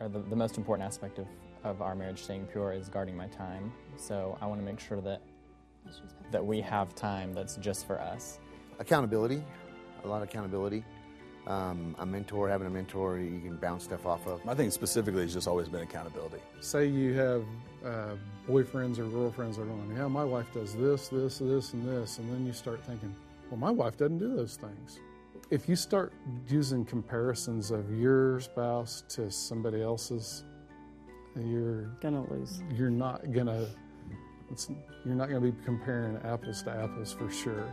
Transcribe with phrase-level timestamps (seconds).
[0.00, 1.26] or the, the most important aspect of,
[1.62, 3.72] of our marriage staying pure is guarding my time.
[3.96, 5.22] So I want to make sure that
[6.30, 8.38] that we have time that's just for us.
[8.78, 9.42] Accountability,
[10.02, 10.84] a lot of accountability.
[11.46, 14.42] Um, a mentor, having a mentor you can bounce stuff off of.
[14.46, 16.38] My thing specifically has just always been accountability.
[16.60, 17.44] Say you have
[17.84, 18.14] uh,
[18.48, 22.16] boyfriends or girlfriends that are going, yeah, my wife does this, this, this, and this,
[22.16, 23.14] and then you start thinking,
[23.50, 25.00] well, my wife doesn't do those things.
[25.50, 26.14] If you start
[26.48, 30.42] using comparisons of your spouse to somebody else's,
[31.36, 32.62] you're gonna lose.
[32.74, 33.68] You're not gonna.
[35.04, 37.68] you're not gonna be comparing apples to apples for sure.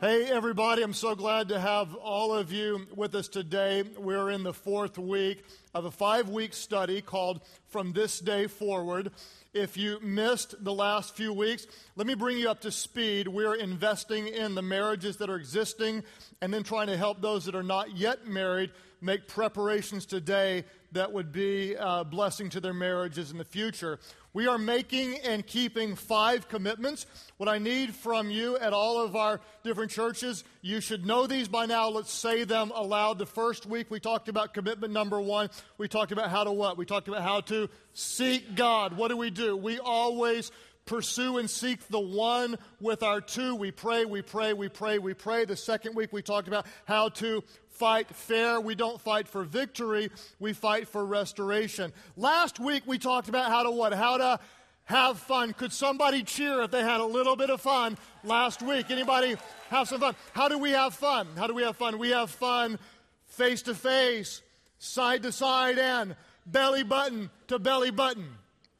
[0.00, 3.82] Hey, everybody, I'm so glad to have all of you with us today.
[3.98, 5.44] We're in the fourth week
[5.74, 9.10] of a five week study called From This Day Forward.
[9.56, 11.66] If you missed the last few weeks,
[11.96, 13.26] let me bring you up to speed.
[13.26, 16.04] We're investing in the marriages that are existing
[16.42, 21.12] and then trying to help those that are not yet married make preparations today that
[21.12, 23.98] would be a blessing to their marriages in the future.
[24.32, 27.06] We are making and keeping five commitments.
[27.36, 31.48] What I need from you at all of our different churches, you should know these
[31.48, 31.88] by now.
[31.88, 33.18] Let's say them aloud.
[33.18, 35.50] The first week we talked about commitment number one.
[35.78, 36.76] We talked about how to what?
[36.76, 38.96] We talked about how to seek God.
[38.96, 39.56] What do we do?
[39.56, 40.50] We always
[40.86, 43.54] pursue and seek the one with our two.
[43.54, 45.44] We pray, we pray, we pray, we pray.
[45.44, 47.42] The second week we talked about how to
[47.76, 48.60] fight fair.
[48.60, 50.10] We don't fight for victory,
[50.40, 51.92] we fight for restoration.
[52.16, 53.92] Last week we talked about how to what?
[53.92, 54.40] How to
[54.84, 55.52] have fun.
[55.52, 58.90] Could somebody cheer if they had a little bit of fun last week?
[58.90, 59.36] Anybody
[59.68, 60.14] have some fun?
[60.32, 61.28] How do we have fun?
[61.36, 61.98] How do we have fun?
[61.98, 62.78] We have fun
[63.26, 64.42] face to face,
[64.78, 66.16] side to side, and
[66.46, 68.28] belly button to belly button.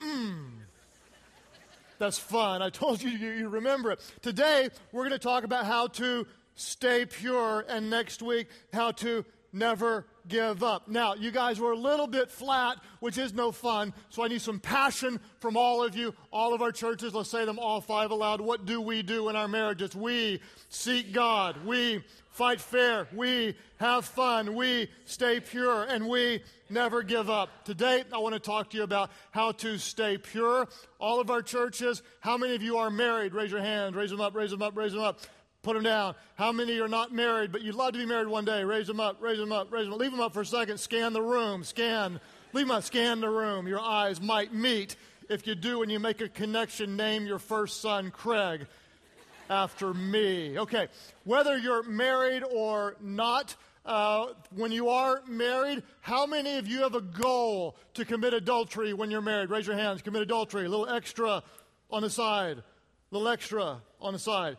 [0.01, 0.51] Mmm.
[1.99, 2.63] That's fun.
[2.63, 4.01] I told you, you, you remember it.
[4.23, 6.27] Today, we're going to talk about how to
[6.57, 10.89] stay pure, and next week, how to never give up.
[10.89, 14.43] Now, you guys were a little bit flat, which is no fun, so I need
[14.43, 17.15] some passion from all of you, all of our churches.
[17.15, 18.41] Let's say them all five aloud.
[18.41, 19.95] What do we do in our marriages?
[19.95, 27.03] We seek God, we fight fair, we have fun, we stay pure, and we never
[27.03, 27.65] give up.
[27.65, 30.69] Today, I want to talk to you about how to stay pure.
[30.99, 33.33] All of our churches, how many of you are married?
[33.33, 35.21] Raise your hands, raise them up, raise them up, raise them up.
[35.63, 36.15] Put them down.
[36.37, 38.63] How many are not married, but you'd love to be married one day?
[38.63, 40.01] Raise them up, raise them up, raise them up.
[40.01, 40.79] Leave them up for a second.
[40.79, 41.65] Scan the room.
[41.65, 42.21] Scan.
[42.53, 42.85] Leave them up.
[42.85, 43.67] Scan the room.
[43.67, 44.97] Your eyes might meet.
[45.29, 48.67] If you do and you make a connection, name your first son Craig
[49.51, 50.59] after me.
[50.59, 50.89] Okay.
[51.25, 56.95] Whether you're married or not, uh, when you are married, how many of you have
[56.95, 59.51] a goal to commit adultery when you're married?
[59.51, 60.03] Raise your hands.
[60.03, 60.67] Commit adultery.
[60.67, 61.43] A little extra
[61.91, 62.59] on the side.
[62.59, 64.57] A little extra on the side.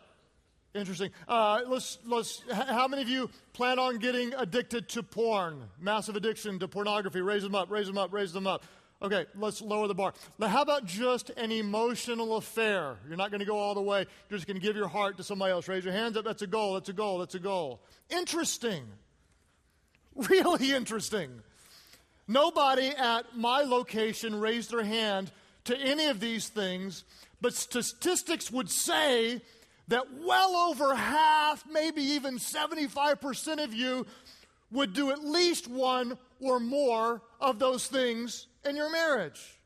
[0.74, 1.10] Interesting.
[1.26, 5.64] Uh, let's, let's, how many of you plan on getting addicted to porn?
[5.80, 7.20] Massive addiction to pornography.
[7.20, 8.62] Raise them up, raise them up, raise them up.
[9.00, 10.12] Okay, let's lower the bar.
[10.38, 12.96] Now, how about just an emotional affair?
[13.06, 14.04] You're not going to go all the way.
[14.28, 15.68] You're just going to give your heart to somebody else.
[15.68, 16.24] Raise your hands up.
[16.24, 16.74] That's a goal.
[16.74, 17.18] That's a goal.
[17.18, 17.80] That's a goal.
[18.10, 18.84] Interesting.
[20.28, 21.30] Really interesting.
[22.26, 25.30] Nobody at my location raised their hand
[25.66, 27.04] to any of these things,
[27.40, 29.40] but statistics would say
[29.88, 34.06] that well over half, maybe even 75% of you
[34.70, 39.58] would do at least one or more of those things in your marriage.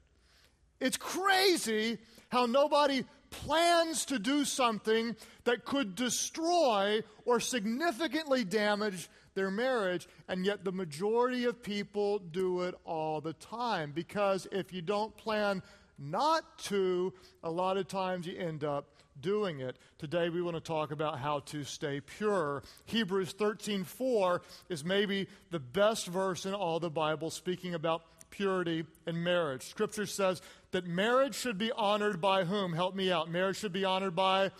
[0.81, 9.51] It's crazy how nobody plans to do something that could destroy or significantly damage their
[9.51, 13.93] marriage, and yet the majority of people do it all the time.
[13.95, 15.63] Because if you don't plan
[15.99, 17.13] not to,
[17.43, 19.79] a lot of times you end up doing it.
[19.99, 22.63] Today we want to talk about how to stay pure.
[22.85, 29.23] Hebrews 13:4 is maybe the best verse in all the Bible speaking about purity in
[29.23, 29.63] marriage.
[29.63, 32.73] Scripture says that marriage should be honored by whom?
[32.73, 33.31] Help me out.
[33.31, 34.51] Marriage should be honored by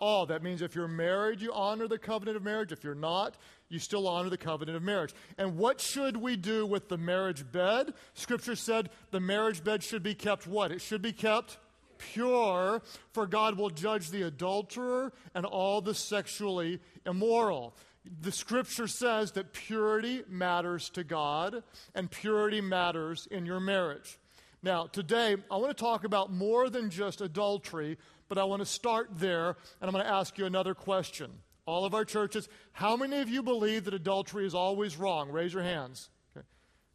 [0.00, 0.26] all.
[0.26, 2.72] That means if you're married, you honor the covenant of marriage.
[2.72, 3.36] If you're not,
[3.68, 5.14] you still honor the covenant of marriage.
[5.38, 7.94] And what should we do with the marriage bed?
[8.14, 10.72] Scripture said the marriage bed should be kept what?
[10.72, 11.58] It should be kept
[12.12, 12.82] pure,
[13.12, 17.76] for God will judge the adulterer and all the sexually immoral.
[18.22, 21.62] The scripture says that purity matters to God
[21.94, 24.18] and purity matters in your marriage.
[24.62, 27.98] Now, today, I want to talk about more than just adultery,
[28.28, 31.30] but I want to start there and I'm going to ask you another question.
[31.66, 35.30] All of our churches, how many of you believe that adultery is always wrong?
[35.30, 36.08] Raise your hands.
[36.36, 36.44] Okay.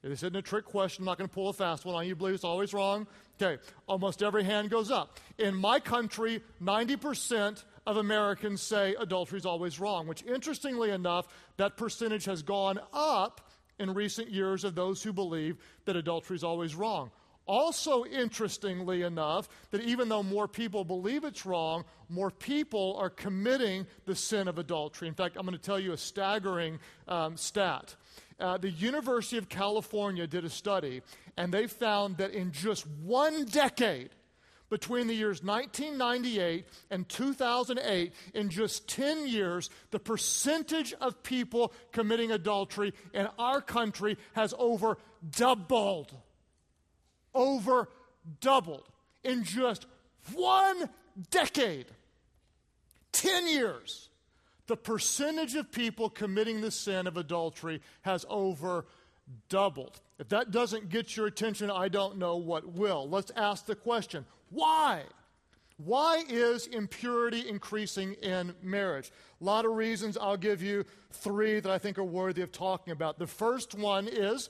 [0.02, 1.04] This isn't a trick question.
[1.04, 2.16] I'm not going to pull a fast one on you.
[2.16, 3.08] Believe it's always wrong?
[3.42, 5.20] Okay, almost every hand goes up.
[5.38, 11.28] In my country, 90% of Americans say adultery is always wrong, which interestingly enough,
[11.58, 16.44] that percentage has gone up in recent years of those who believe that adultery is
[16.44, 17.12] always wrong.
[17.48, 23.86] Also, interestingly enough, that even though more people believe it's wrong, more people are committing
[24.06, 25.08] the sin of adultery.
[25.08, 27.96] In fact, I'm going to tell you a staggering um, stat.
[28.40, 31.02] Uh, the University of California did a study,
[31.38, 34.10] and they found that in just one decade,
[34.70, 42.32] between the years 1998 and 2008, in just 10 years, the percentage of people committing
[42.32, 44.98] adultery in our country has over
[45.30, 46.12] doubled
[47.36, 47.90] over
[48.40, 48.90] doubled
[49.24, 49.86] in just
[50.34, 50.90] one
[51.30, 51.86] decade
[53.12, 54.10] 10 years.
[54.68, 58.86] The percentage of people committing the sin of adultery has over
[59.50, 60.02] doubled.
[60.18, 63.08] If that doesn't get your attention, I don't know what will.
[63.10, 65.04] Let's ask the question why?
[65.78, 69.12] Why is impurity increasing in marriage?
[69.42, 70.18] A lot of reasons.
[70.18, 73.20] I'll give you three that I think are worthy of talking about.
[73.20, 74.50] The first one is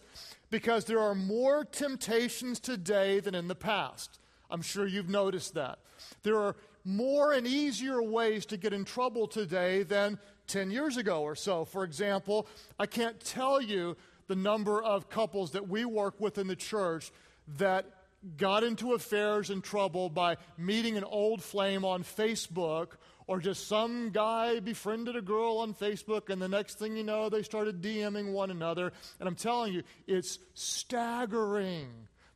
[0.52, 4.20] because there are more temptations today than in the past.
[4.52, 5.80] I'm sure you've noticed that.
[6.22, 11.24] There are more and easier ways to get in trouble today than 10 years ago
[11.24, 11.66] or so.
[11.66, 12.48] For example,
[12.80, 13.98] I can't tell you
[14.28, 17.12] the number of couples that we work with in the church
[17.58, 17.86] that
[18.38, 22.94] got into affairs and trouble by meeting an old flame on Facebook
[23.28, 27.28] or just some guy befriended a girl on Facebook, and the next thing you know,
[27.28, 28.94] they started DMing one another.
[29.20, 31.90] And I'm telling you, it's staggering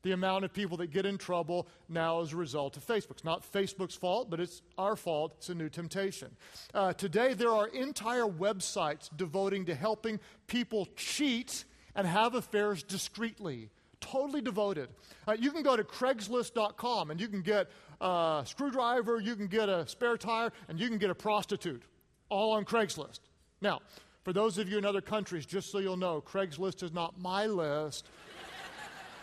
[0.03, 3.11] the amount of people that get in trouble now as a result of Facebook.
[3.11, 5.33] It's not Facebook's fault, but it's our fault.
[5.37, 6.35] It's a new temptation.
[6.73, 11.65] Uh, today, there are entire websites devoting to helping people cheat
[11.95, 13.69] and have affairs discreetly
[14.01, 14.89] totally devoted.
[15.27, 17.69] Uh, you can go to Craigslist.com and you can get
[18.01, 21.83] a screwdriver, you can get a spare tire, and you can get a prostitute,
[22.29, 23.19] all on Craigslist.
[23.61, 23.81] Now,
[24.23, 27.45] for those of you in other countries, just so you'll know, Craigslist is not my
[27.45, 28.07] list.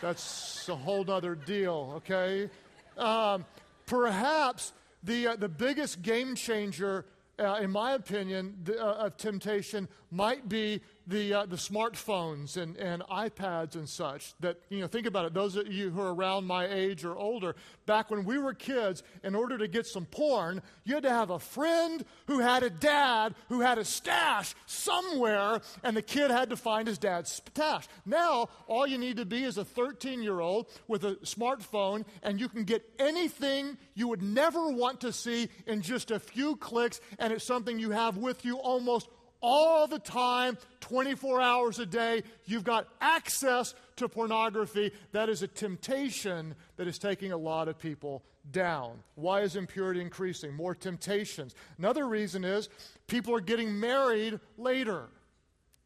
[0.01, 2.49] That's a whole other deal, okay?
[2.97, 3.45] Um,
[3.85, 4.73] perhaps
[5.03, 7.05] the, uh, the biggest game changer,
[7.39, 12.75] uh, in my opinion, the, uh, of temptation might be the, uh, the smartphones and,
[12.77, 15.33] and iPads and such that, you know, think about it.
[15.33, 17.55] Those of you who are around my age or older,
[17.85, 21.29] back when we were kids, in order to get some porn, you had to have
[21.29, 26.49] a friend who had a dad who had a stash somewhere, and the kid had
[26.49, 27.87] to find his dad's stash.
[28.05, 32.39] Now, all you need to be is a 13 year old with a smartphone, and
[32.39, 36.99] you can get anything you would never want to see in just a few clicks,
[37.17, 39.07] and it's something you have with you almost
[39.41, 42.23] all the time, 24 hours a day.
[42.45, 44.91] You've got access to pornography.
[45.11, 48.99] That is a temptation that is taking a lot of people down.
[49.15, 50.53] Why is impurity increasing?
[50.53, 51.55] More temptations.
[51.77, 52.69] Another reason is
[53.07, 55.07] people are getting married later.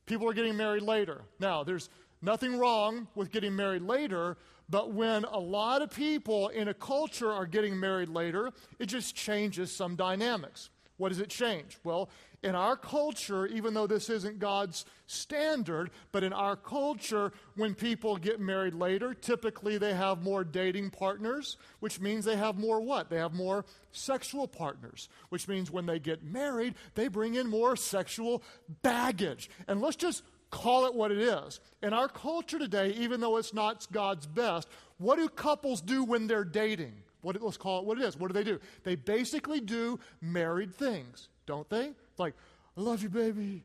[0.06, 1.22] People are getting married later.
[1.40, 1.90] Now, there's
[2.22, 4.38] nothing wrong with getting married later,
[4.70, 9.16] but when a lot of people in a culture are getting married later, it just
[9.16, 10.70] changes some dynamics.
[11.02, 11.80] What does it change?
[11.84, 12.12] Well,
[12.44, 18.18] in our culture, even though this isn't God's standard, but in our culture, when people
[18.18, 23.10] get married later, typically they have more dating partners, which means they have more what?
[23.10, 27.76] They have more sexual partners, which means when they get married, they bring in more
[27.76, 28.44] sexual
[28.84, 29.50] baggage.
[29.68, 30.22] And let's just
[30.52, 31.60] call it what it is.
[31.82, 34.68] In our culture today, even though it's not God's best,
[35.00, 36.94] what do couples do when they're dating?
[37.22, 38.18] What, let's call it what it is.
[38.18, 38.60] What do they do?
[38.84, 41.94] They basically do married things, don't they?
[42.18, 42.34] like,
[42.78, 43.64] I love you, baby.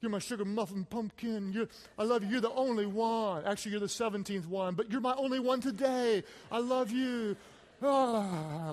[0.00, 1.52] You're my sugar muffin pumpkin.
[1.52, 2.30] You're, I love you.
[2.30, 3.44] You're the only one.
[3.44, 6.22] Actually, you're the 17th one, but you're my only one today.
[6.50, 7.36] I love you.
[7.82, 8.72] Ah,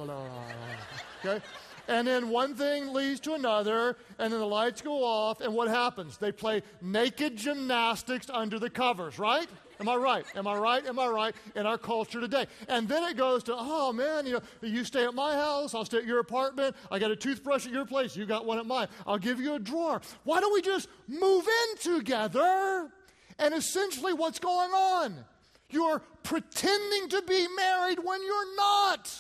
[1.24, 1.44] okay?
[1.88, 5.68] And then one thing leads to another, and then the lights go off, and what
[5.68, 6.18] happens?
[6.18, 9.48] They play naked gymnastics under the covers, right?
[9.79, 10.25] Am I right?
[10.36, 10.86] Am I right?
[10.86, 11.36] Am I right?
[11.55, 12.46] In our culture today.
[12.67, 15.86] And then it goes to, oh man, you know, you stay at my house, I'll
[15.86, 18.65] stay at your apartment, I got a toothbrush at your place, you got one at
[18.65, 20.01] mine, I'll give you a drawer.
[20.24, 22.89] Why don't we just move in together?
[23.38, 25.25] And essentially, what's going on?
[25.70, 29.12] You're pretending to be married when you're not.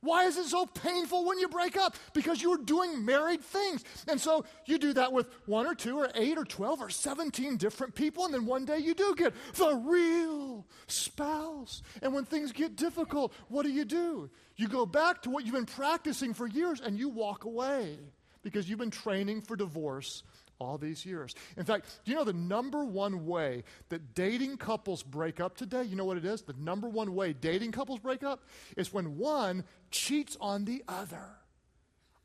[0.00, 1.96] Why is it so painful when you break up?
[2.12, 3.84] Because you're doing married things.
[4.06, 7.56] And so you do that with one or two or eight or 12 or 17
[7.56, 11.82] different people, and then one day you do get the real spouse.
[12.00, 14.30] And when things get difficult, what do you do?
[14.56, 17.98] You go back to what you've been practicing for years and you walk away
[18.42, 20.22] because you've been training for divorce
[20.58, 21.34] all these years.
[21.56, 25.82] In fact, do you know the number one way that dating couples break up today?
[25.84, 26.42] You know what it is?
[26.42, 28.42] The number one way dating couples break up
[28.76, 31.24] is when one cheats on the other.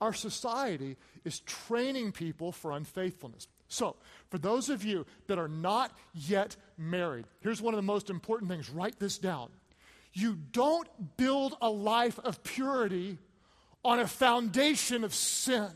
[0.01, 3.47] our society is training people for unfaithfulness.
[3.69, 3.95] So,
[4.29, 8.51] for those of you that are not yet married, here's one of the most important
[8.51, 9.49] things write this down.
[10.11, 10.87] You don't
[11.17, 13.17] build a life of purity
[13.83, 15.71] on a foundation of sin.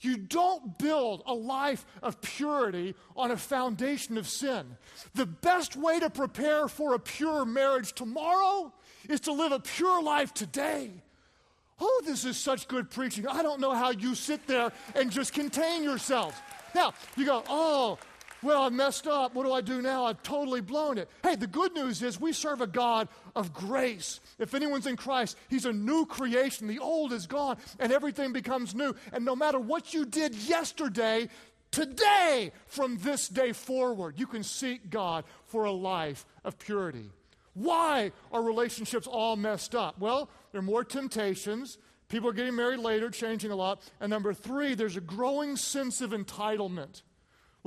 [0.00, 4.76] You don't build a life of purity on a foundation of sin.
[5.14, 8.72] The best way to prepare for a pure marriage tomorrow
[9.08, 10.90] is to live a pure life today.
[11.80, 13.26] Oh, this is such good preaching.
[13.26, 16.36] I don't know how you sit there and just contain yourselves.
[16.74, 17.98] Now, you go, oh,
[18.42, 19.34] well, I messed up.
[19.34, 20.04] What do I do now?
[20.04, 21.08] I've totally blown it.
[21.22, 24.20] Hey, the good news is we serve a God of grace.
[24.38, 26.66] If anyone's in Christ, He's a new creation.
[26.66, 28.94] The old is gone and everything becomes new.
[29.12, 31.28] And no matter what you did yesterday,
[31.70, 37.10] today, from this day forward, you can seek God for a life of purity.
[37.54, 39.98] Why are relationships all messed up?
[39.98, 41.78] Well, there are more temptations.
[42.08, 43.82] People are getting married later, changing a lot.
[44.00, 47.02] And number three, there's a growing sense of entitlement.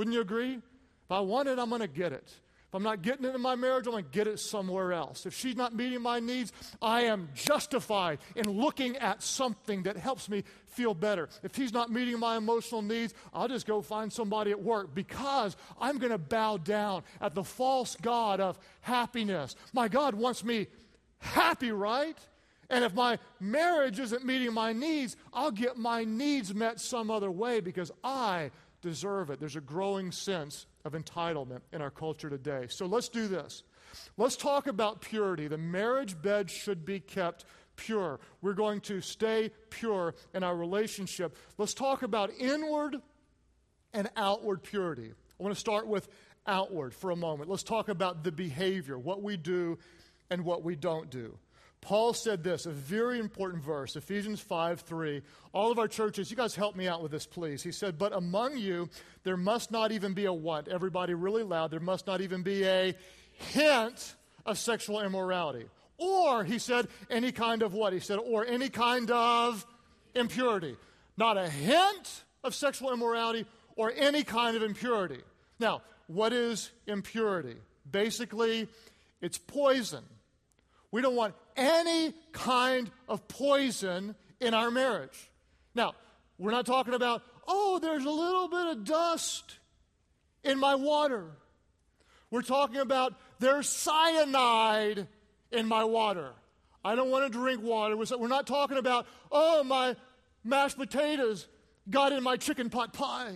[0.01, 0.55] Wouldn't you agree?
[0.55, 2.24] If I want it, I'm going to get it.
[2.25, 5.27] If I'm not getting it in my marriage, I'm going to get it somewhere else.
[5.27, 10.27] If she's not meeting my needs, I am justified in looking at something that helps
[10.27, 11.29] me feel better.
[11.43, 15.55] If he's not meeting my emotional needs, I'll just go find somebody at work because
[15.79, 19.55] I'm going to bow down at the false God of happiness.
[19.72, 20.65] My God wants me
[21.20, 22.17] happy, right?
[22.72, 27.29] And if my marriage isn't meeting my needs, I'll get my needs met some other
[27.29, 28.50] way because I
[28.81, 29.39] deserve it.
[29.39, 32.67] There's a growing sense of entitlement in our culture today.
[32.69, 33.63] So let's do this.
[34.17, 35.47] Let's talk about purity.
[35.47, 37.45] The marriage bed should be kept
[37.75, 38.19] pure.
[38.41, 41.35] We're going to stay pure in our relationship.
[41.57, 42.97] Let's talk about inward
[43.93, 45.11] and outward purity.
[45.11, 46.07] I want to start with
[46.47, 47.50] outward for a moment.
[47.50, 49.77] Let's talk about the behavior, what we do
[50.29, 51.38] and what we don't do.
[51.81, 55.21] Paul said this, a very important verse, Ephesians 5 3.
[55.51, 57.63] All of our churches, you guys help me out with this, please.
[57.63, 58.88] He said, But among you,
[59.23, 60.67] there must not even be a what?
[60.67, 61.71] Everybody really loud.
[61.71, 62.95] There must not even be a
[63.31, 65.65] hint of sexual immorality.
[65.97, 67.93] Or, he said, any kind of what?
[67.93, 69.65] He said, or any kind of
[70.15, 70.75] impurity.
[71.17, 73.45] Not a hint of sexual immorality
[73.75, 75.21] or any kind of impurity.
[75.59, 77.55] Now, what is impurity?
[77.89, 78.67] Basically,
[79.21, 80.03] it's poison.
[80.91, 85.31] We don't want any kind of poison in our marriage.
[85.74, 85.93] Now,
[86.38, 89.57] we're not talking about, oh, there's a little bit of dust
[90.43, 91.25] in my water.
[92.29, 95.07] We're talking about there's cyanide
[95.51, 96.31] in my water.
[96.83, 97.95] I don't want to drink water.
[97.95, 99.95] We're not talking about, oh, my
[100.43, 101.48] mashed potatoes
[101.89, 103.36] got in my chicken pot pie.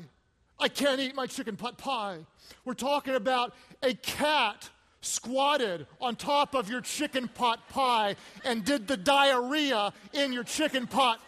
[0.58, 2.20] I can't eat my chicken pot pie.
[2.64, 4.70] We're talking about a cat
[5.06, 10.88] squatted on top of your chicken pot pie and did the diarrhea in your chicken
[10.88, 11.20] pot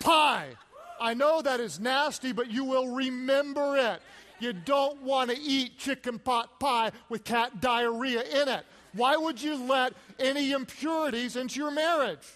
[0.00, 0.48] pie.
[1.00, 4.00] I know that is nasty, but you will remember it.
[4.38, 8.64] You don't want to eat chicken pot pie with cat diarrhea in it.
[8.94, 12.26] Why would you let any impurities into your marriage?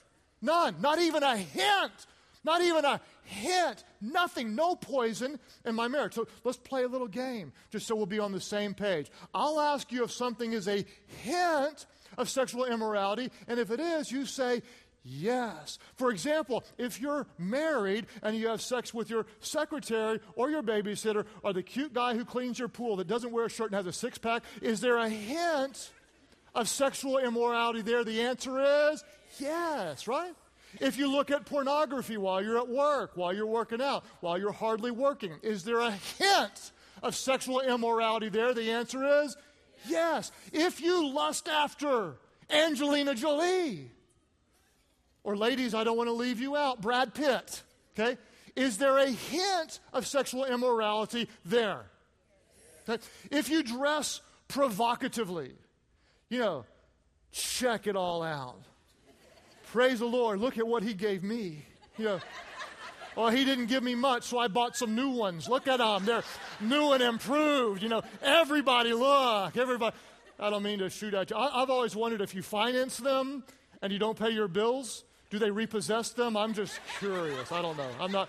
[0.41, 0.76] None.
[0.81, 2.07] Not even a hint.
[2.45, 6.14] Not even a hint, nothing, no poison in my marriage.
[6.14, 9.11] So let's play a little game just so we'll be on the same page.
[9.35, 10.85] I'll ask you if something is a
[11.23, 14.62] hint of sexual immorality, and if it is, you say,
[15.07, 15.78] Yes.
[15.97, 21.26] For example, if you're married and you have sex with your secretary or your babysitter
[21.43, 23.87] or the cute guy who cleans your pool that doesn't wear a shirt and has
[23.87, 25.90] a six pack, is there a hint
[26.54, 28.02] of sexual immorality there?
[28.02, 29.04] The answer is
[29.38, 30.33] yes, right?
[30.81, 34.52] If you look at pornography while you're at work, while you're working out, while you're
[34.52, 38.54] hardly working, is there a hint of sexual immorality there?
[38.54, 39.37] The answer is
[39.87, 40.33] yes.
[40.52, 42.14] If you lust after
[42.50, 43.90] Angelina Jolie,
[45.23, 47.62] or ladies, I don't want to leave you out, Brad Pitt,
[47.99, 48.19] okay?
[48.57, 51.87] Is there a hint of sexual immorality there?
[52.88, 53.02] Okay?
[53.31, 55.52] If you dress provocatively,
[56.28, 56.64] you know,
[57.33, 58.62] check it all out.
[59.75, 60.38] Praise the Lord.
[60.38, 61.64] Look at what he gave me.
[61.99, 62.21] You know,
[63.16, 65.49] well, he didn't give me much, so I bought some new ones.
[65.49, 66.04] Look at them.
[66.04, 66.23] They're
[66.61, 67.83] new and improved.
[67.83, 69.57] You know, everybody look.
[69.57, 69.97] Everybody.
[70.38, 71.37] I don't mean to shoot at you.
[71.37, 73.43] I, have always wondered if you finance them
[73.83, 76.37] and you don't pay your bills, do they repossess them?
[76.37, 77.50] I'm just curious.
[77.50, 77.90] I don't know.
[77.99, 78.28] I'm not.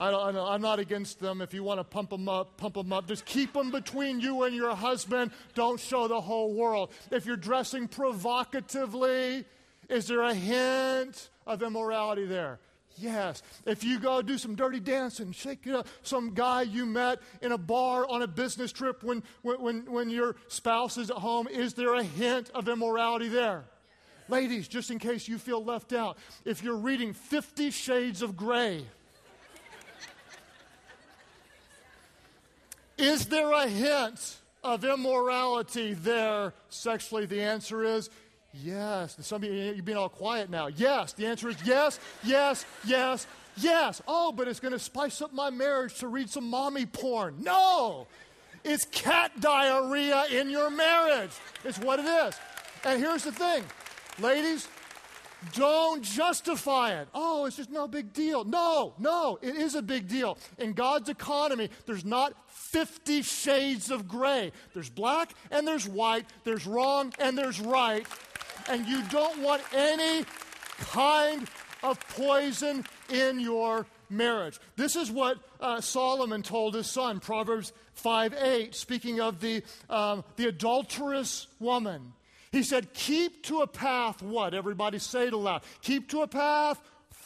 [0.00, 0.46] I don't, know.
[0.46, 1.40] I am not against them.
[1.40, 3.06] If you want to pump them up, pump them up.
[3.06, 5.30] Just keep them between you and your husband.
[5.54, 6.90] Don't show the whole world.
[7.12, 9.44] If you're dressing provocatively,
[9.92, 12.58] is there a hint of immorality there?
[12.96, 13.42] Yes.
[13.64, 17.52] If you go do some dirty dancing, shake it up, some guy you met in
[17.52, 21.74] a bar on a business trip when, when, when your spouse is at home, is
[21.74, 23.64] there a hint of immorality there?
[24.28, 28.84] Ladies, just in case you feel left out, if you're reading Fifty Shades of Grey,
[32.96, 37.26] is there a hint of immorality there sexually?
[37.26, 38.10] The answer is
[38.52, 39.16] yes.
[39.20, 40.68] Some of you, you're being all quiet now.
[40.68, 41.12] Yes.
[41.12, 44.02] The answer is yes, yes, yes, yes.
[44.06, 47.36] Oh, but it's going to spice up my marriage to read some mommy porn.
[47.40, 48.06] No.
[48.64, 51.32] It's cat diarrhea in your marriage.
[51.64, 52.34] It's what it is.
[52.84, 53.64] And here's the thing
[54.20, 54.68] ladies,
[55.52, 57.08] don't justify it.
[57.14, 58.44] Oh, it's just no big deal.
[58.44, 60.38] No, no, it is a big deal.
[60.58, 64.52] In God's economy, there's not 50 shades of gray.
[64.72, 68.06] There's black and there's white, there's wrong and there's right.
[68.68, 70.24] And you don't want any
[70.78, 71.48] kind
[71.82, 74.58] of poison in your marriage.
[74.76, 80.24] This is what uh, Solomon told his son, Proverbs 5 8, speaking of the, um,
[80.36, 82.12] the adulterous woman.
[82.52, 84.54] He said, Keep to a path, what?
[84.54, 85.62] Everybody say it aloud.
[85.80, 86.80] Keep to a path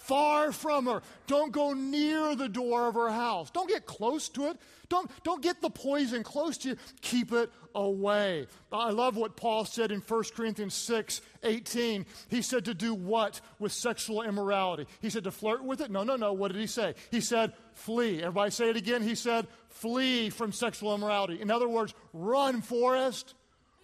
[0.07, 1.03] far from her.
[1.27, 3.51] Don't go near the door of her house.
[3.51, 4.57] Don't get close to it.
[4.89, 6.77] Don't, don't get the poison close to you.
[7.01, 8.47] Keep it away.
[8.73, 12.07] I love what Paul said in 1 Corinthians 6 18.
[12.29, 14.87] He said to do what with sexual immorality?
[15.01, 15.91] He said to flirt with it?
[15.91, 16.33] No, no, no.
[16.33, 16.95] What did he say?
[17.11, 18.21] He said, flee.
[18.21, 19.03] Everybody say it again.
[19.03, 21.41] He said, flee from sexual immorality.
[21.41, 23.35] In other words, run, Forrest.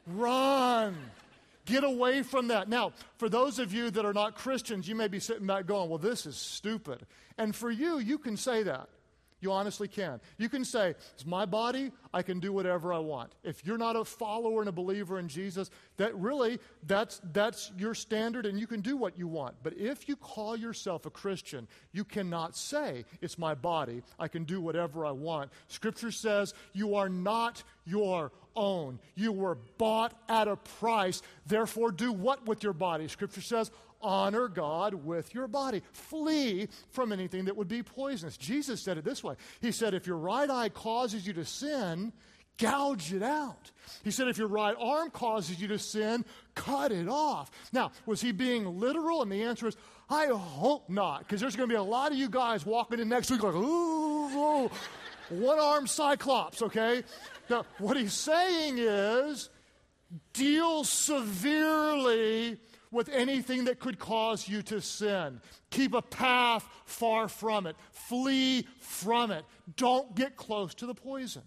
[0.06, 0.96] Run.
[1.72, 2.68] Get away from that.
[2.68, 5.88] Now, for those of you that are not Christians, you may be sitting back going,
[5.88, 7.06] well, this is stupid.
[7.38, 8.90] And for you, you can say that.
[9.42, 10.20] You honestly can.
[10.38, 13.32] You can say, It's my body, I can do whatever I want.
[13.42, 17.92] If you're not a follower and a believer in Jesus, that really, that's, that's your
[17.92, 19.56] standard and you can do what you want.
[19.64, 24.44] But if you call yourself a Christian, you cannot say, It's my body, I can
[24.44, 25.50] do whatever I want.
[25.66, 28.98] Scripture says, You are not your own.
[29.14, 31.22] You were bought at a price.
[31.46, 33.08] Therefore, do what with your body?
[33.08, 35.82] Scripture says, honor God with your body.
[35.92, 38.36] Flee from anything that would be poisonous.
[38.36, 42.12] Jesus said it this way He said, If your right eye causes you to sin,
[42.58, 43.70] gouge it out.
[44.04, 47.50] He said, if your right arm causes you to sin, cut it off.
[47.72, 49.22] Now, was he being literal?
[49.22, 49.76] And the answer is,
[50.08, 53.08] I hope not, because there's going to be a lot of you guys walking in
[53.08, 54.70] next week like, ooh, ooh
[55.28, 57.02] one arm cyclops, okay?
[57.48, 59.48] Now, what he's saying is,
[60.32, 62.58] deal severely
[62.90, 65.40] with anything that could cause you to sin.
[65.70, 67.74] Keep a path far from it.
[67.90, 69.44] Flee from it.
[69.76, 71.42] Don't get close to the poison.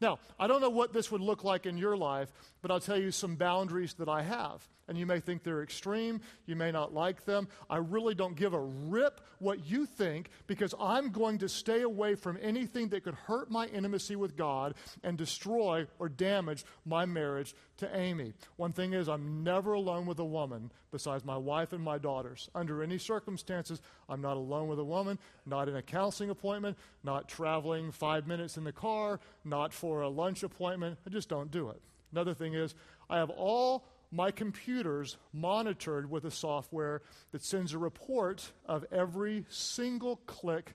[0.00, 2.30] Now, I don't know what this would look like in your life,
[2.62, 4.66] but I'll tell you some boundaries that I have.
[4.88, 7.48] And you may think they're extreme, you may not like them.
[7.68, 12.14] I really don't give a rip what you think because I'm going to stay away
[12.14, 17.54] from anything that could hurt my intimacy with God and destroy or damage my marriage
[17.78, 18.32] to Amy.
[18.56, 22.48] One thing is, I'm never alone with a woman besides my wife and my daughters.
[22.54, 27.28] Under any circumstances, I'm not alone with a woman, not in a counseling appointment, not
[27.28, 30.98] traveling five minutes in the car, not for a lunch appointment.
[31.06, 31.80] I just don't do it.
[32.12, 32.74] Another thing is,
[33.10, 39.44] I have all my computers monitored with a software that sends a report of every
[39.48, 40.74] single click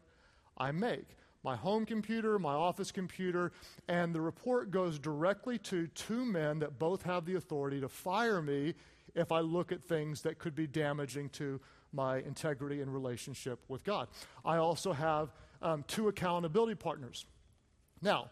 [0.57, 1.07] I make.
[1.43, 3.51] My home computer, my office computer,
[3.87, 8.41] and the report goes directly to two men that both have the authority to fire
[8.41, 8.75] me
[9.15, 11.59] if I look at things that could be damaging to
[11.93, 14.07] my integrity and relationship with God.
[14.45, 17.25] I also have um, two accountability partners.
[18.01, 18.29] Now,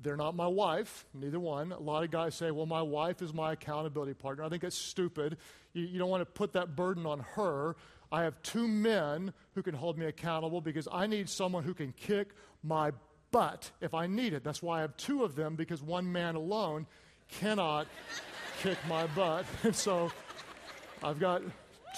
[0.00, 1.72] they're not my wife, neither one.
[1.72, 4.44] A lot of guys say, well, my wife is my accountability partner.
[4.44, 5.38] I think that's stupid.
[5.72, 7.74] You, you, don't want to put that burden on her.
[8.12, 11.92] I have two men who can hold me accountable because I need someone who can
[11.92, 12.28] kick
[12.62, 12.92] my
[13.30, 14.44] butt if I need it.
[14.44, 16.86] That's why I have two of them because one man alone
[17.28, 17.86] cannot
[18.62, 19.44] kick my butt.
[19.64, 20.12] And so
[21.02, 21.42] I've got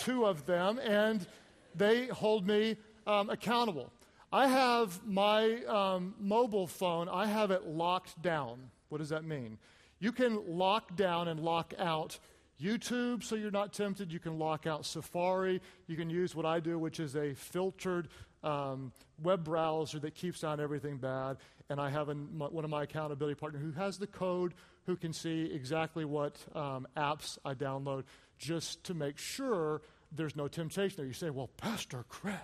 [0.02, 1.26] two of them, and
[1.74, 3.92] they hold me um, accountable.
[4.32, 8.70] I have my um, mobile phone, I have it locked down.
[8.88, 9.58] What does that mean?
[9.98, 12.18] You can lock down and lock out
[12.60, 14.12] YouTube so you're not tempted.
[14.12, 15.60] You can lock out Safari.
[15.86, 18.08] You can use what I do, which is a filtered
[18.42, 21.38] um, web browser that keeps down everything bad.
[21.68, 24.54] And I have my, one of my accountability partners who has the code,
[24.86, 28.04] who can see exactly what um, apps I download
[28.38, 31.06] just to make sure there's no temptation there.
[31.06, 32.34] You say, Well, Pastor Craig,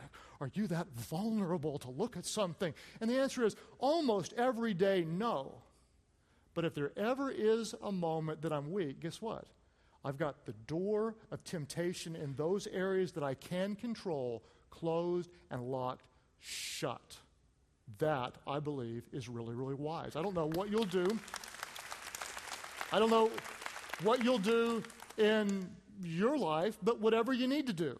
[0.41, 2.73] are you that vulnerable to look at something?
[3.01, 5.63] And the answer is almost every day, no.
[6.55, 9.45] But if there ever is a moment that I'm weak, guess what?
[10.05, 15.63] I've got the door of temptation in those areas that I can control closed and
[15.63, 16.07] locked
[16.39, 17.19] shut.
[17.99, 20.17] That, I believe, is really, really wise.
[20.17, 21.07] I don't know what you'll do.
[22.93, 23.31] I don't know
[24.03, 24.83] what you'll do
[25.19, 25.69] in
[26.03, 27.99] your life, but whatever you need to do.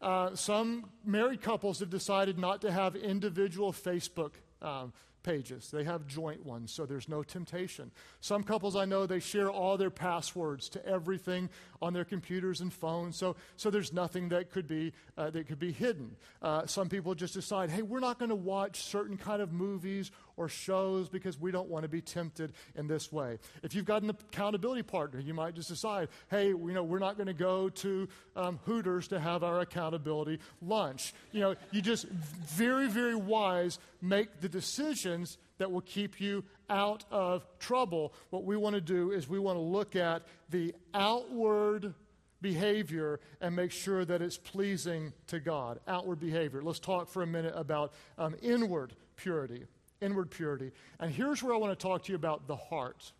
[0.00, 4.92] Uh, some married couples have decided not to have individual Facebook um,
[5.26, 5.70] pages.
[5.70, 7.90] They have joint ones, so there's no temptation.
[8.20, 11.50] Some couples I know, they share all their passwords to everything
[11.82, 15.58] on their computers and phones, so, so there's nothing that could be, uh, that could
[15.58, 16.16] be hidden.
[16.40, 20.12] Uh, some people just decide, hey, we're not going to watch certain kind of movies
[20.36, 23.38] or shows because we don't want to be tempted in this way.
[23.62, 27.16] If you've got an accountability partner, you might just decide, hey, you know, we're not
[27.16, 31.14] going to go to um, Hooters to have our accountability lunch.
[31.32, 37.04] You know, you just very, very wise make the decisions that will keep you out
[37.10, 38.12] of trouble.
[38.30, 41.94] What we want to do is we want to look at the outward
[42.42, 45.80] behavior and make sure that it's pleasing to God.
[45.88, 46.62] Outward behavior.
[46.62, 49.64] Let's talk for a minute about um, inward purity
[50.00, 50.72] inward purity.
[51.00, 53.12] And here's where I want to talk to you about the heart.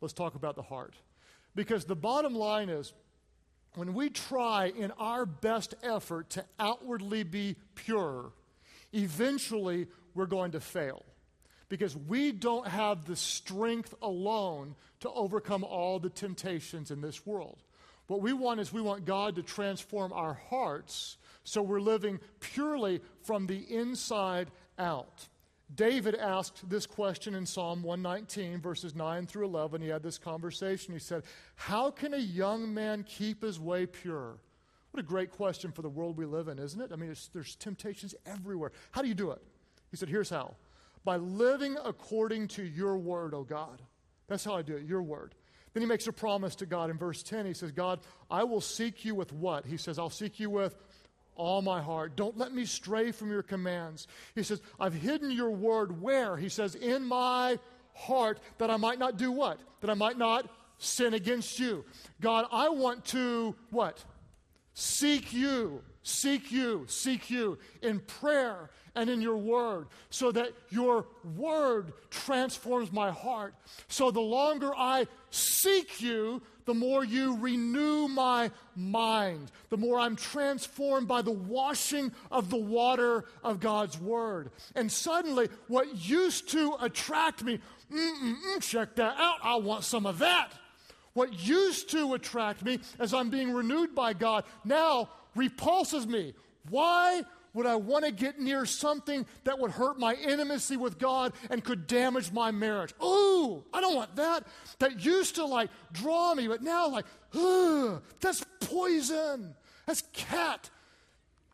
[0.00, 0.94] Let's talk about the heart.
[1.54, 2.92] Because the bottom line is
[3.74, 8.32] when we try in our best effort to outwardly be pure,
[8.92, 11.04] eventually we're going to fail.
[11.68, 17.62] Because we don't have the strength alone to overcome all the temptations in this world.
[18.06, 23.00] What we want is we want God to transform our hearts so we're living purely
[23.22, 25.28] from the inside out.
[25.72, 29.80] David asked this question in Psalm 119, verses 9 through 11.
[29.80, 30.92] He had this conversation.
[30.92, 31.22] He said,
[31.56, 34.38] How can a young man keep his way pure?
[34.90, 36.90] What a great question for the world we live in, isn't it?
[36.92, 38.72] I mean, there's temptations everywhere.
[38.90, 39.42] How do you do it?
[39.90, 40.54] He said, Here's how
[41.04, 43.82] by living according to your word, O God.
[44.26, 45.34] That's how I do it, your word.
[45.74, 47.46] Then he makes a promise to God in verse 10.
[47.46, 48.00] He says, God,
[48.30, 49.66] I will seek you with what?
[49.66, 50.76] He says, I'll seek you with
[51.36, 52.16] all my heart.
[52.16, 54.06] Don't let me stray from your commands.
[54.34, 56.36] He says, I've hidden your word where?
[56.36, 57.58] He says, in my
[57.94, 59.60] heart, that I might not do what?
[59.80, 61.84] That I might not sin against you.
[62.20, 64.04] God, I want to what?
[64.74, 71.06] Seek you, seek you, seek you in prayer and in your word, so that your
[71.36, 73.54] word transforms my heart.
[73.88, 80.16] So the longer I seek you, the more you renew my mind, the more I'm
[80.16, 84.50] transformed by the washing of the water of God's Word.
[84.74, 87.60] And suddenly, what used to attract me,
[88.60, 90.52] check that out, I want some of that.
[91.12, 96.34] What used to attract me as I'm being renewed by God now repulses me.
[96.70, 97.22] Why?
[97.54, 101.64] Would I want to get near something that would hurt my intimacy with God and
[101.64, 102.92] could damage my marriage?
[103.02, 104.44] Ooh, I don't want that.
[104.80, 109.54] That used to like draw me, but now like, ugh, that's poison.
[109.86, 110.68] That's cat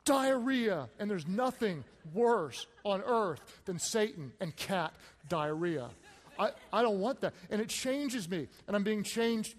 [0.04, 0.88] diarrhea.
[0.98, 4.94] And there's nothing worse on earth than Satan and cat
[5.28, 5.90] diarrhea.
[6.38, 7.34] I, I don't want that.
[7.50, 8.48] And it changes me.
[8.66, 9.54] And I'm being changed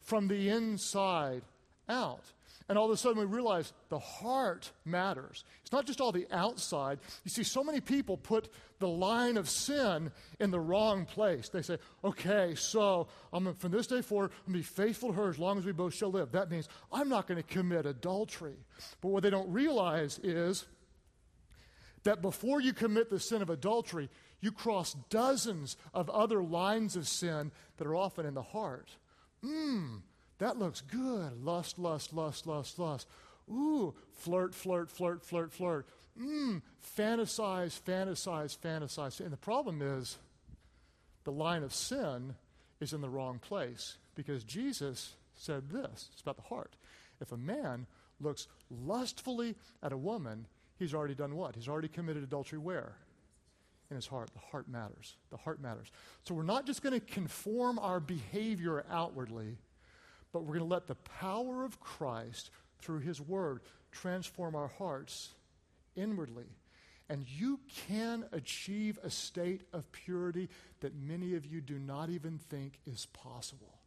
[0.00, 1.42] from the inside
[1.88, 2.24] out.
[2.68, 5.44] And all of a sudden we realize the heart matters.
[5.62, 6.98] It's not just all the outside.
[7.22, 8.48] You see, so many people put
[8.78, 11.50] the line of sin in the wrong place.
[11.50, 15.14] They say, okay, so I'm from this day forward, I'm going to be faithful to
[15.14, 16.32] her as long as we both shall live.
[16.32, 18.56] That means I'm not going to commit adultery.
[19.02, 20.64] But what they don't realize is
[22.04, 24.08] that before you commit the sin of adultery,
[24.40, 28.88] you cross dozens of other lines of sin that are often in the heart.
[29.44, 30.00] Mmm
[30.38, 31.44] that looks good.
[31.44, 33.08] Lust, lust, lust, lust, lust.
[33.48, 35.86] Ooh, flirt, flirt, flirt, flirt, flirt.
[36.20, 36.62] Mmm,
[36.96, 39.20] fantasize, fantasize, fantasize.
[39.20, 40.18] And the problem is
[41.24, 42.34] the line of sin
[42.80, 46.76] is in the wrong place because Jesus said this it's about the heart.
[47.20, 47.86] If a man
[48.20, 50.46] looks lustfully at a woman,
[50.78, 51.54] he's already done what?
[51.54, 52.96] He's already committed adultery where?
[53.90, 54.30] In his heart.
[54.32, 55.16] The heart matters.
[55.30, 55.90] The heart matters.
[56.24, 59.58] So we're not just going to conform our behavior outwardly
[60.34, 63.60] but we're going to let the power of Christ through His Word
[63.92, 65.28] transform our hearts
[65.94, 66.46] inwardly.
[67.08, 70.48] And you can achieve a state of purity
[70.80, 73.78] that many of you do not even think is possible.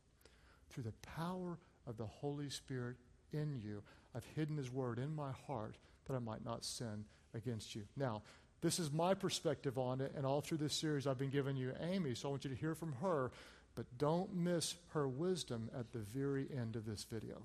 [0.69, 2.95] Through the power of the Holy Spirit
[3.33, 3.83] in you,
[4.15, 7.83] I've hidden His Word in my heart that I might not sin against you.
[7.97, 8.21] Now,
[8.61, 11.73] this is my perspective on it, and all through this series I've been giving you
[11.81, 13.31] Amy, so I want you to hear from her
[13.77, 17.35] but don't miss her wisdom at the very end of this video.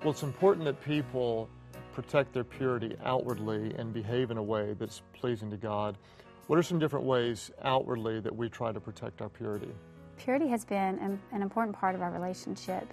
[0.00, 1.48] Well, it's important that people
[1.92, 5.98] protect their purity outwardly and behave in a way that's pleasing to God.
[6.46, 9.72] What are some different ways outwardly that we try to protect our purity?
[10.18, 12.86] Purity has been an, an important part of our relationship,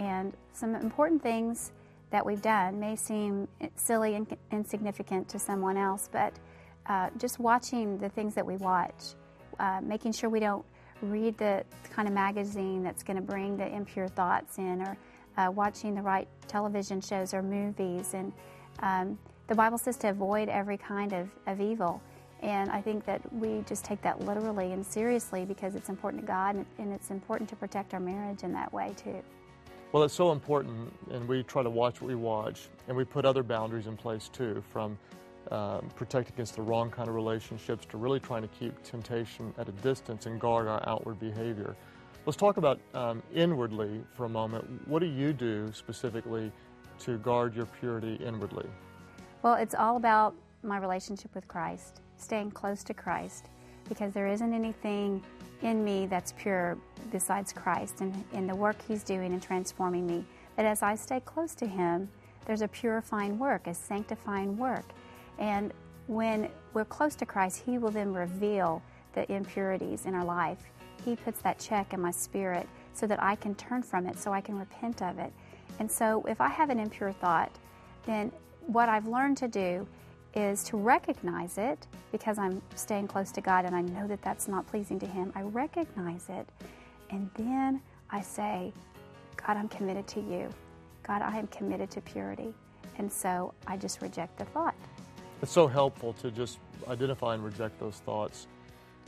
[0.00, 1.70] and some important things
[2.10, 3.46] that we've done may seem
[3.76, 6.34] silly and insignificant to someone else, but
[6.86, 9.14] uh, just watching the things that we watch,
[9.58, 10.64] uh, making sure we don't
[11.00, 14.96] read the kind of magazine that's going to bring the impure thoughts in, or
[15.36, 18.14] uh, watching the right television shows or movies.
[18.14, 18.32] And
[18.80, 19.18] um,
[19.48, 22.00] the Bible says to avoid every kind of, of evil.
[22.40, 26.26] And I think that we just take that literally and seriously because it's important to
[26.26, 29.22] God and, and it's important to protect our marriage in that way too.
[29.92, 33.26] Well, it's so important, and we try to watch what we watch, and we put
[33.26, 34.98] other boundaries in place too, from
[35.50, 39.68] um, protect against the wrong kind of relationships to really trying to keep temptation at
[39.68, 41.76] a distance and guard our outward behavior.
[42.24, 44.86] Let's talk about um, inwardly for a moment.
[44.86, 46.52] What do you do specifically
[47.00, 48.66] to guard your purity inwardly?
[49.42, 53.46] Well, it's all about my relationship with Christ, staying close to Christ,
[53.88, 55.22] because there isn't anything
[55.62, 56.78] in me that's pure
[57.10, 60.24] besides Christ and in the work He's doing and transforming me.
[60.56, 62.08] That as I stay close to Him,
[62.44, 64.84] there's a purifying work, a sanctifying work.
[65.38, 65.72] And
[66.06, 68.82] when we're close to Christ, He will then reveal
[69.14, 70.58] the impurities in our life.
[71.04, 74.32] He puts that check in my spirit so that I can turn from it, so
[74.32, 75.32] I can repent of it.
[75.78, 77.50] And so if I have an impure thought,
[78.06, 78.30] then
[78.66, 79.86] what I've learned to do
[80.34, 84.48] is to recognize it because I'm staying close to God and I know that that's
[84.48, 85.32] not pleasing to Him.
[85.34, 86.48] I recognize it
[87.10, 88.72] and then I say,
[89.36, 90.48] God, I'm committed to you.
[91.02, 92.54] God, I am committed to purity.
[92.98, 94.74] And so I just reject the thought.
[95.42, 98.46] It's so helpful to just identify and reject those thoughts.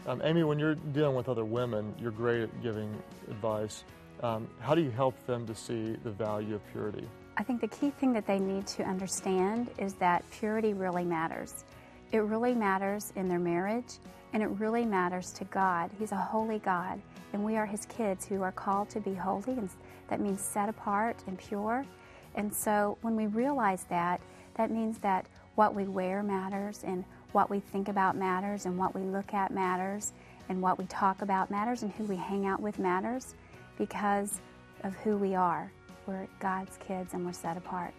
[0.05, 2.93] Um, Amy, when you're dealing with other women, you're great at giving
[3.31, 3.85] advice.
[4.21, 7.07] Um, how do you help them to see the value of purity?
[7.37, 11.65] I think the key thing that they need to understand is that purity really matters.
[12.11, 13.99] It really matters in their marriage,
[14.33, 15.91] and it really matters to God.
[16.01, 17.01] He's a holy God,
[17.33, 19.71] and we are His kids who are called to be holy, and
[20.09, 21.87] that means set apart and pure.
[22.35, 24.21] And so when we realize that,
[24.57, 28.95] that means that what we wear matters, and what we think about matters, and what
[28.95, 30.13] we look at matters,
[30.49, 33.35] and what we talk about matters, and who we hang out with matters
[33.79, 34.41] because
[34.83, 35.71] of who we are.
[36.07, 37.95] We're God's kids and we're set apart.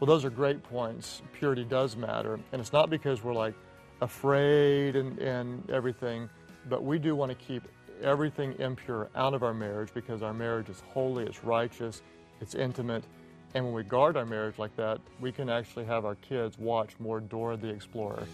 [0.00, 1.22] Well, those are great points.
[1.32, 2.40] Purity does matter.
[2.52, 3.54] And it's not because we're like
[4.00, 6.30] afraid and, and everything,
[6.68, 7.64] but we do want to keep
[8.02, 12.02] everything impure out of our marriage because our marriage is holy, it's righteous,
[12.40, 13.04] it's intimate.
[13.54, 16.90] And when we guard our marriage like that, we can actually have our kids watch
[16.98, 18.24] more Dora the Explorer.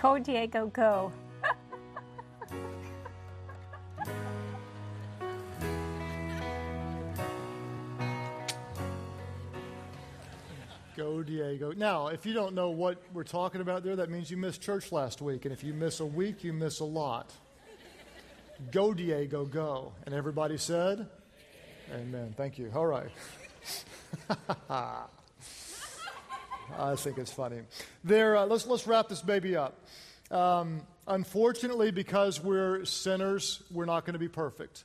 [0.00, 1.12] Go, Diego, go.
[10.96, 11.72] Go, Diego.
[11.72, 14.90] Now, if you don't know what we're talking about there, that means you missed church
[14.90, 15.44] last week.
[15.44, 17.32] And if you miss a week, you miss a lot.
[18.72, 19.92] Go, Diego, go.
[20.06, 21.08] And everybody said,
[21.94, 22.34] Amen.
[22.36, 22.70] Thank you.
[22.74, 23.10] All right.
[24.70, 25.04] I
[26.96, 27.60] think it's funny.
[28.04, 29.84] There, uh, let's, let's wrap this baby up.
[30.30, 34.84] Um, unfortunately, because we're sinners, we're not going to be perfect.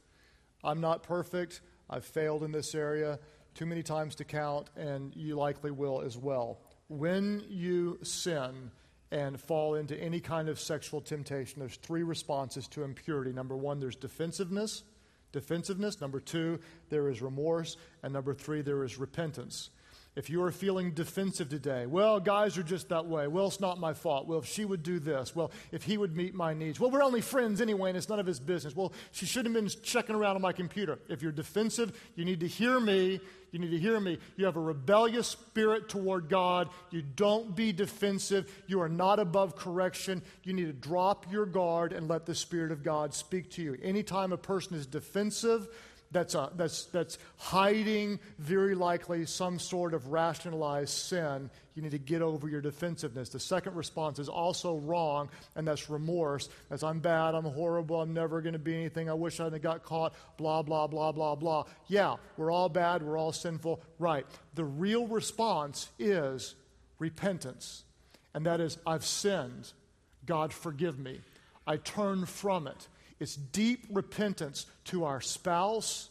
[0.63, 1.61] I'm not perfect.
[1.89, 3.19] I've failed in this area
[3.53, 6.59] too many times to count, and you likely will as well.
[6.87, 8.71] When you sin
[9.11, 13.31] and fall into any kind of sexual temptation, there's three responses to impurity.
[13.31, 14.83] Number one, there's defensiveness.
[15.33, 15.99] Defensiveness.
[15.99, 17.75] Number two, there is remorse.
[18.01, 19.71] And number three, there is repentance.
[20.15, 23.27] If you are feeling defensive today, well, guys are just that way.
[23.27, 24.27] Well, it's not my fault.
[24.27, 25.35] Well, if she would do this.
[25.35, 26.79] Well, if he would meet my needs.
[26.79, 28.75] Well, we're only friends anyway, and it's none of his business.
[28.75, 30.99] Well, she shouldn't have been checking around on my computer.
[31.09, 33.21] If you're defensive, you need to hear me.
[33.51, 34.19] You need to hear me.
[34.35, 36.69] You have a rebellious spirit toward God.
[36.91, 38.51] You don't be defensive.
[38.67, 40.21] You are not above correction.
[40.43, 43.77] You need to drop your guard and let the Spirit of God speak to you.
[43.81, 45.67] Anytime a person is defensive,
[46.13, 51.49] that's, a, that's, that's hiding very likely some sort of rationalized sin.
[51.75, 53.29] You need to get over your defensiveness.
[53.29, 56.49] The second response is also wrong, and that's remorse.
[56.69, 59.63] That's I'm bad, I'm horrible, I'm never going to be anything, I wish I hadn't
[59.63, 61.65] got caught, blah, blah, blah, blah, blah.
[61.87, 64.25] Yeah, we're all bad, we're all sinful, right.
[64.53, 66.55] The real response is
[66.99, 67.83] repentance,
[68.33, 69.73] and that is I've sinned.
[70.25, 71.19] God, forgive me.
[71.65, 72.87] I turn from it.
[73.23, 76.09] It's deep repentance to our spouse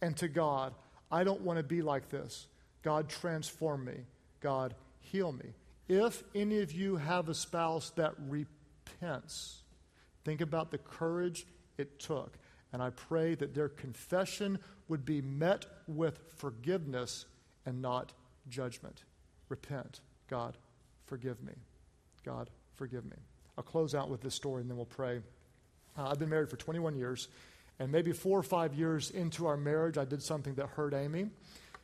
[0.00, 0.72] and to God.
[1.10, 2.46] I don't want to be like this.
[2.84, 3.96] God, transform me.
[4.38, 5.46] God, heal me.
[5.88, 9.62] If any of you have a spouse that repents,
[10.24, 11.44] think about the courage
[11.76, 12.38] it took.
[12.72, 17.26] And I pray that their confession would be met with forgiveness
[17.66, 18.12] and not
[18.48, 19.02] judgment.
[19.48, 20.02] Repent.
[20.30, 20.56] God,
[21.06, 21.54] forgive me.
[22.24, 23.16] God, forgive me.
[23.58, 25.20] I'll close out with this story and then we'll pray.
[25.96, 27.28] Uh, I've been married for 21 years,
[27.78, 31.30] and maybe four or five years into our marriage, I did something that hurt Amy.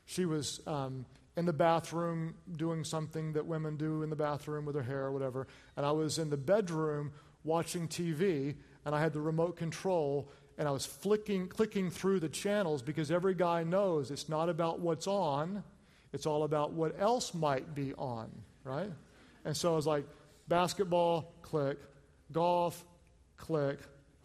[0.06, 1.04] She was um,
[1.36, 5.12] in the bathroom doing something that women do in the bathroom with their hair or
[5.12, 5.46] whatever,
[5.76, 7.12] and I was in the bedroom
[7.44, 12.28] watching TV, and I had the remote control, and I was flicking, clicking through the
[12.28, 15.62] channels because every guy knows it's not about what's on,
[16.12, 18.30] it's all about what else might be on,
[18.64, 18.90] right?
[19.44, 20.04] And so I was like,
[20.48, 21.78] basketball, click,
[22.32, 22.84] golf,
[23.36, 23.78] click,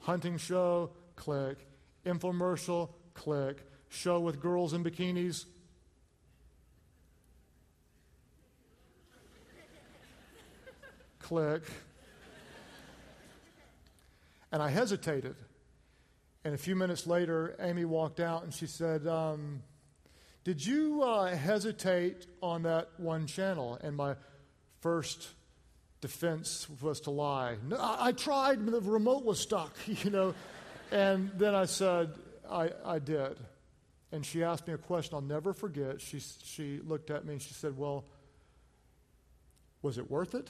[0.05, 1.57] hunting show, click,
[2.05, 5.45] infomercial, click, show with girls in bikinis,
[11.17, 11.63] click.
[14.51, 15.35] And I hesitated.
[16.43, 19.63] And a few minutes later, Amy walked out and she said, um,
[20.43, 23.79] Did you uh, hesitate on that one channel?
[23.81, 24.17] And my
[24.81, 25.29] first
[26.05, 27.55] defense was to lie.
[27.67, 30.35] No, I, I tried, but the remote was stuck, you know.
[30.91, 32.13] and then I said,
[32.47, 33.37] I, I did.
[34.11, 35.99] And she asked me a question I'll never forget.
[35.99, 38.05] She, she looked at me and she said, Well,
[39.81, 40.47] was it worth it?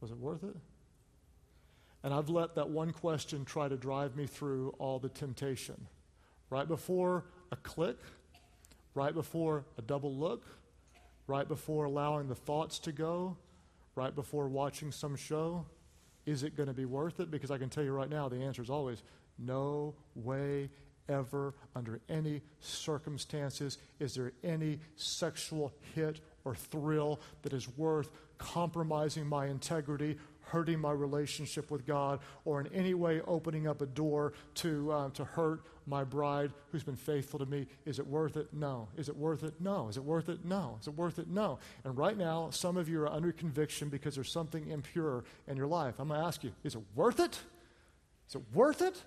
[0.00, 0.56] Was it worth it?
[2.04, 5.88] And I've let that one question try to drive me through all the temptation.
[6.50, 7.98] Right before a click,
[8.94, 10.44] right before a double look,
[11.26, 13.36] right before allowing the thoughts to go,
[13.94, 15.64] right before watching some show,
[16.26, 17.30] is it going to be worth it?
[17.30, 19.02] Because I can tell you right now, the answer is always
[19.38, 20.70] no way
[21.08, 29.26] ever, under any circumstances, is there any sexual hit or thrill that is worth compromising
[29.26, 30.16] my integrity,
[30.50, 35.10] hurting my relationship with God, or in any way opening up a door to, uh,
[35.10, 37.66] to hurt my bride who's been faithful to me.
[37.84, 38.52] Is it worth it?
[38.52, 38.88] No.
[38.96, 39.54] Is it worth it?
[39.60, 39.88] No.
[39.88, 40.44] Is it worth it?
[40.44, 40.78] No.
[40.80, 41.28] Is it worth it?
[41.28, 41.58] No.
[41.84, 45.66] And right now, some of you are under conviction because there's something impure in your
[45.66, 45.94] life.
[45.98, 47.38] I'm going to ask you, is it worth it?
[48.28, 49.02] Is it worth it?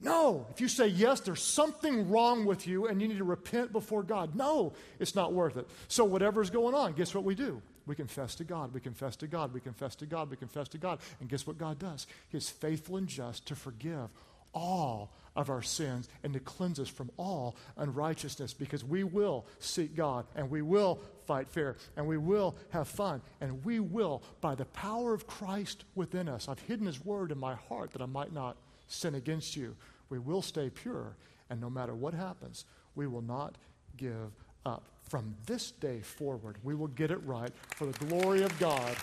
[0.00, 0.46] No.
[0.50, 4.02] If you say yes, there's something wrong with you and you need to repent before
[4.02, 4.34] God.
[4.34, 5.68] No, it's not worth it.
[5.88, 7.62] So, whatever's going on, guess what we do?
[7.86, 8.72] We confess to God.
[8.72, 9.52] We confess to God.
[9.52, 10.30] We confess to God.
[10.30, 11.00] We confess to God.
[11.20, 12.06] And guess what God does?
[12.28, 14.08] He is faithful and just to forgive
[14.54, 19.96] all of our sins and to cleanse us from all unrighteousness because we will seek
[19.96, 24.54] God and we will fight fair and we will have fun and we will, by
[24.54, 28.06] the power of Christ within us, I've hidden His word in my heart that I
[28.06, 28.56] might not
[28.88, 29.74] sin against you.
[30.10, 31.16] We will stay pure
[31.48, 32.64] and no matter what happens,
[32.94, 33.56] we will not
[33.96, 34.32] give
[34.64, 34.84] up.
[35.08, 38.96] From this day forward, we will get it right for the glory of God.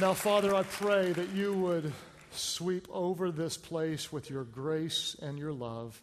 [0.00, 1.92] Now, Father, I pray that you would
[2.32, 6.00] sweep over this place with your grace and your love,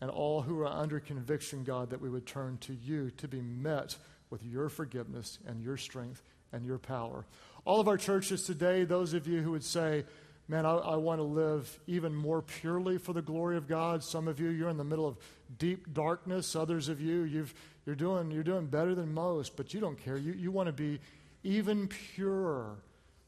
[0.00, 3.40] and all who are under conviction, God, that we would turn to you to be
[3.40, 3.96] met
[4.30, 6.22] with your forgiveness and your strength
[6.52, 7.24] and your power.
[7.64, 10.04] All of our churches today, those of you who would say,
[10.48, 14.02] Man, I, I want to live even more purely for the glory of God.
[14.02, 15.16] Some of you, you're in the middle of
[15.58, 16.56] deep darkness.
[16.56, 17.54] Others of you, you've,
[17.86, 20.16] you're, doing, you're doing better than most, but you don't care.
[20.16, 21.00] You, you want to be
[21.44, 22.76] even purer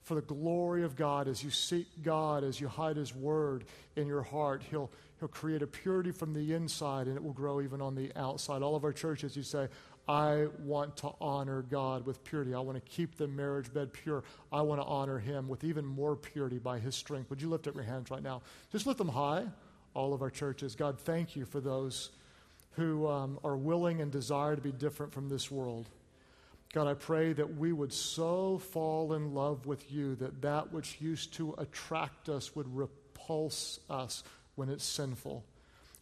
[0.02, 3.64] for the glory of God as you seek God, as you hide His word
[3.96, 4.62] in your heart.
[4.70, 8.12] He'll, he'll create a purity from the inside and it will grow even on the
[8.16, 8.60] outside.
[8.60, 9.68] All of our churches, you say,
[10.06, 12.52] I want to honor God with purity.
[12.54, 14.22] I want to keep the marriage bed pure.
[14.52, 17.30] I want to honor Him with even more purity by His strength.
[17.30, 18.42] Would you lift up your hands right now?
[18.70, 19.46] Just lift them high,
[19.94, 20.74] all of our churches.
[20.74, 22.10] God, thank you for those
[22.72, 25.88] who um, are willing and desire to be different from this world.
[26.74, 31.00] God, I pray that we would so fall in love with you that that which
[31.00, 34.24] used to attract us would repulse us
[34.56, 35.44] when it's sinful.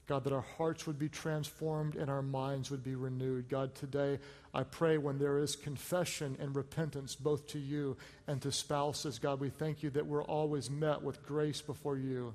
[0.06, 3.48] God, that our hearts would be transformed and our minds would be renewed.
[3.48, 4.18] God, today
[4.52, 9.38] I pray when there is confession and repentance both to you and to spouses, God,
[9.40, 12.34] we thank you that we're always met with grace before you.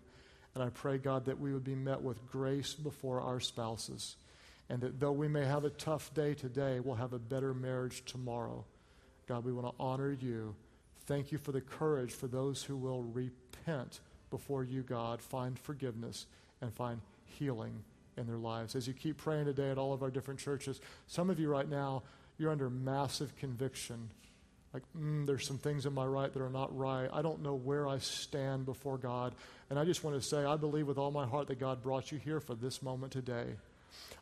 [0.55, 4.15] And I pray, God, that we would be met with grace before our spouses.
[4.69, 8.03] And that though we may have a tough day today, we'll have a better marriage
[8.05, 8.65] tomorrow.
[9.27, 10.55] God, we want to honor you.
[11.05, 13.99] Thank you for the courage for those who will repent
[14.29, 16.25] before you, God, find forgiveness
[16.61, 17.83] and find healing
[18.17, 18.75] in their lives.
[18.75, 21.69] As you keep praying today at all of our different churches, some of you right
[21.69, 22.03] now,
[22.37, 24.09] you're under massive conviction.
[24.73, 27.09] Like, mm, there's some things in my right that are not right.
[27.11, 29.33] I don't know where I stand before God.
[29.69, 32.11] And I just want to say, I believe with all my heart that God brought
[32.11, 33.55] you here for this moment today.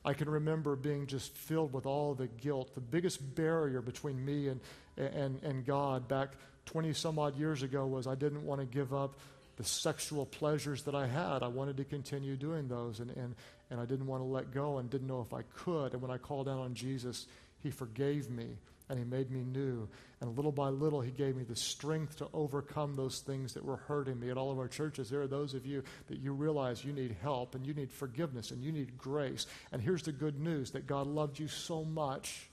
[0.04, 2.76] I can remember being just filled with all the guilt.
[2.76, 4.62] The biggest barrier between me and,
[4.98, 6.34] and, and God back
[6.68, 9.20] 20 some odd years ago was I didn't want to give up
[9.58, 11.44] the sexual pleasures that I had.
[11.44, 13.36] I wanted to continue doing those, and, and,
[13.70, 15.94] and I didn't want to let go and didn't know if I could.
[15.94, 17.28] And when I called out on Jesus,
[17.62, 18.58] He forgave me
[18.90, 19.88] and He made me new.
[20.22, 23.78] And little by little, He gave me the strength to overcome those things that were
[23.78, 24.30] hurting me.
[24.30, 27.16] At all of our churches, there are those of you that you realize you need
[27.22, 29.48] help and you need forgiveness and you need grace.
[29.72, 32.50] And here's the good news that God loved you so much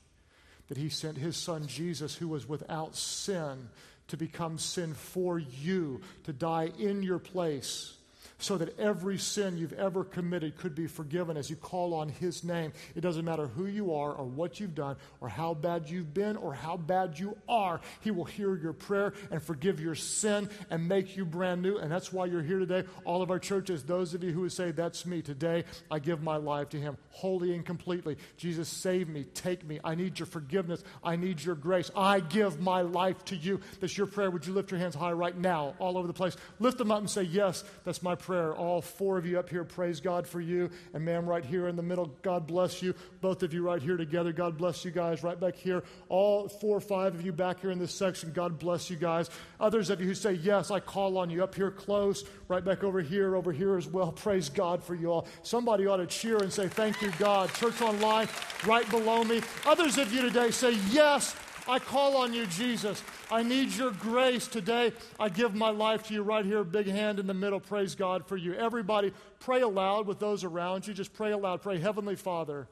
[0.68, 3.68] that he sent his son Jesus, who was without sin,
[4.12, 7.94] to become sin for you, to die in your place
[8.42, 12.42] so that every sin you've ever committed could be forgiven as you call on His
[12.42, 12.72] name.
[12.96, 16.36] It doesn't matter who you are or what you've done or how bad you've been
[16.36, 17.80] or how bad you are.
[18.00, 21.78] He will hear your prayer and forgive your sin and make you brand new.
[21.78, 22.84] And that's why you're here today.
[23.04, 26.20] All of our churches, those of you who would say, That's me, today I give
[26.20, 28.16] my life to Him wholly and completely.
[28.36, 29.78] Jesus, save me, take me.
[29.84, 30.82] I need your forgiveness.
[31.04, 31.92] I need your grace.
[31.94, 33.60] I give my life to you.
[33.80, 34.30] That's your prayer.
[34.30, 36.36] Would you lift your hands high right now, all over the place?
[36.58, 38.54] Lift them up and say, Yes, that's my prayer prayer.
[38.54, 40.70] All four of you up here, praise God for you.
[40.94, 42.94] And ma'am, right here in the middle, God bless you.
[43.20, 45.22] Both of you right here together, God bless you guys.
[45.22, 48.58] Right back here, all four or five of you back here in this section, God
[48.58, 49.28] bless you guys.
[49.60, 52.82] Others of you who say, Yes, I call on you up here close, right back
[52.82, 54.12] over here, over here as well.
[54.12, 55.26] Praise God for you all.
[55.42, 57.52] Somebody ought to cheer and say, Thank you, God.
[57.52, 58.28] Church online,
[58.64, 59.42] right below me.
[59.66, 61.36] Others of you today say, Yes,
[61.68, 63.02] I call on you, Jesus.
[63.30, 64.92] I need your grace today.
[65.18, 67.60] I give my life to you right here, big hand in the middle.
[67.60, 68.54] Praise God for you.
[68.54, 70.94] Everybody, pray aloud with those around you.
[70.94, 71.62] Just pray aloud.
[71.62, 72.66] Pray, Heavenly Father,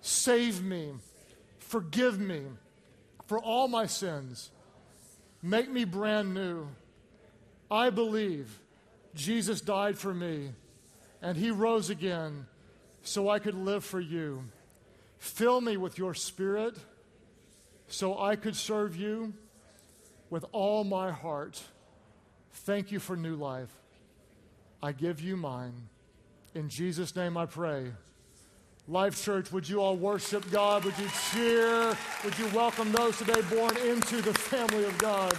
[0.00, 0.92] save me,
[1.58, 2.42] forgive me
[3.26, 4.50] for all my sins,
[5.42, 6.66] make me brand new.
[7.70, 8.58] I believe
[9.14, 10.52] Jesus died for me
[11.20, 12.46] and he rose again
[13.02, 14.44] so I could live for you.
[15.18, 16.76] Fill me with your spirit
[17.88, 19.34] so I could serve you
[20.30, 21.62] with all my heart.
[22.52, 23.70] Thank you for new life.
[24.82, 25.88] I give you mine.
[26.54, 27.92] In Jesus' name I pray.
[28.86, 30.84] Life Church, would you all worship God?
[30.84, 31.96] Would you cheer?
[32.24, 35.36] Would you welcome those today born into the family of God?